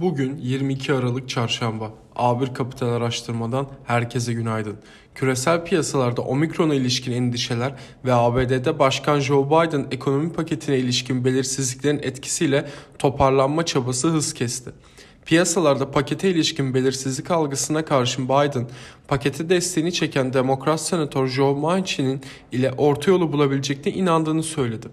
[0.00, 1.92] Bugün 22 Aralık Çarşamba.
[2.16, 4.76] A1 Kapital Araştırma'dan herkese günaydın.
[5.14, 7.74] Küresel piyasalarda Omikron'a ilişkin endişeler
[8.04, 14.70] ve ABD'de Başkan Joe Biden ekonomi paketine ilişkin belirsizliklerin etkisiyle toparlanma çabası hız kesti.
[15.24, 18.68] Piyasalarda pakete ilişkin belirsizlik algısına karşın Biden,
[19.08, 22.20] pakete desteğini çeken Demokrat Senatör Joe Manchin
[22.52, 24.88] ile orta yolu bulabilecekine inandığını söyledi.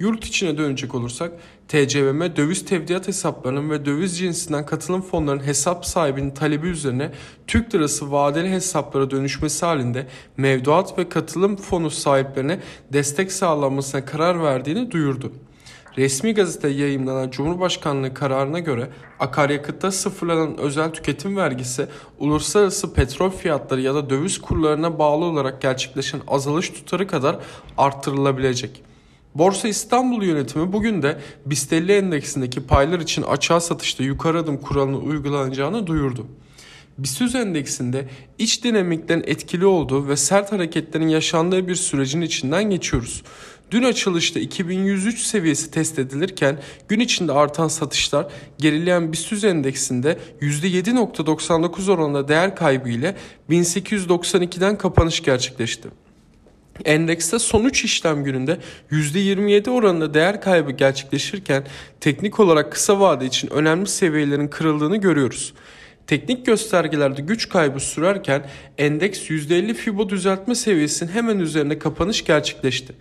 [0.00, 1.32] Yurt içine dönecek olursak
[1.68, 7.10] TCMM döviz tevdiat hesaplarının ve döviz cinsinden katılım fonlarının hesap sahibinin talebi üzerine
[7.46, 10.06] Türk lirası vadeli hesaplara dönüşmesi halinde
[10.36, 12.60] mevduat ve katılım fonu sahiplerine
[12.92, 15.32] destek sağlanmasına karar verdiğini duyurdu.
[15.98, 18.88] Resmi gazete yayımlanan Cumhurbaşkanlığı kararına göre
[19.20, 21.86] akaryakıtta sıfırlanan özel tüketim vergisi
[22.18, 27.38] uluslararası petrol fiyatları ya da döviz kurlarına bağlı olarak gerçekleşen azalış tutarı kadar
[27.78, 28.82] arttırılabilecek.
[29.38, 34.98] Borsa İstanbul yönetimi bugün de BIST 50 endeksindeki paylar için açığa satışta yukarı adım kuralını
[34.98, 36.26] uygulanacağını duyurdu.
[36.98, 43.22] BIST endeksinde iç dinamiklerin etkili olduğu ve sert hareketlerin yaşandığı bir sürecin içinden geçiyoruz.
[43.70, 48.26] Dün açılışta 2103 seviyesi test edilirken gün içinde artan satışlar
[48.58, 53.16] gerileyen BIST endeksinde %7.99 oranında değer kaybı ile
[53.50, 55.88] 1892'den kapanış gerçekleşti.
[56.84, 58.58] Endekste son 3 işlem gününde
[58.90, 61.64] %27 oranında değer kaybı gerçekleşirken
[62.00, 65.54] teknik olarak kısa vade için önemli seviyelerin kırıldığını görüyoruz.
[66.06, 72.92] Teknik göstergelerde güç kaybı sürerken endeks %50 Fibo düzeltme seviyesinin hemen üzerinde kapanış gerçekleşti.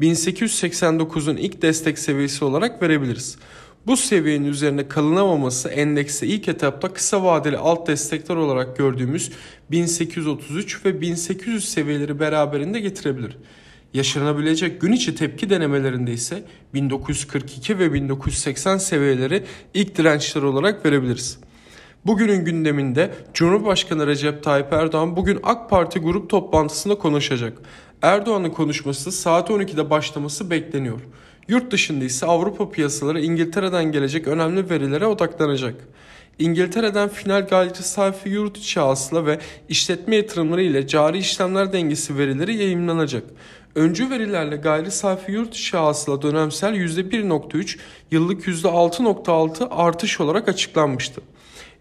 [0.00, 3.38] 1889'un ilk destek seviyesi olarak verebiliriz.
[3.86, 9.32] Bu seviyenin üzerine kalınamaması endekse ilk etapta kısa vadeli alt destekler olarak gördüğümüz
[9.70, 13.36] 1833 ve 1800 seviyeleri beraberinde getirebilir.
[13.94, 21.38] Yaşanabilecek gün içi tepki denemelerinde ise 1942 ve 1980 seviyeleri ilk dirençler olarak verebiliriz.
[22.06, 27.58] Bugünün gündeminde Cumhurbaşkanı Recep Tayyip Erdoğan bugün AK Parti grup toplantısında konuşacak.
[28.04, 31.00] Erdoğan'ın konuşması saat 12'de başlaması bekleniyor.
[31.48, 35.74] Yurt dışında ise Avrupa piyasaları İngiltere'den gelecek önemli verilere odaklanacak.
[36.38, 39.38] İngiltere'den final gayri safi yurt içi hasıla ve
[39.68, 43.24] işletme yatırımları ile cari işlemler dengesi verileri yayınlanacak.
[43.74, 47.78] Öncü verilerle gayri safi yurt içi hasıla dönemsel %1.3,
[48.10, 51.20] yıllık %6.6 artış olarak açıklanmıştı.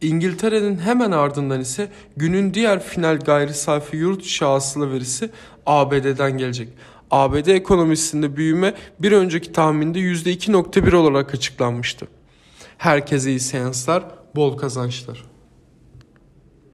[0.00, 5.30] İngiltere'nin hemen ardından ise günün diğer final gayri safi yurt içi hasıla verisi
[5.66, 6.68] ABD'den gelecek.
[7.10, 12.08] ABD ekonomisinde büyüme bir önceki tahminde %2.1 olarak açıklanmıştı.
[12.78, 14.04] Herkese iyi seanslar,
[14.36, 15.24] bol kazançlar.